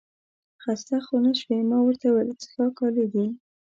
خسته 0.61 0.95
خو 1.05 1.15
نه 1.25 1.31
شوې؟ 1.39 1.59
ما 1.69 1.77
ورته 1.83 2.05
وویل 2.09 2.31
څښاک 2.41 2.75
عالي 2.83 3.05
دی. 3.13 3.25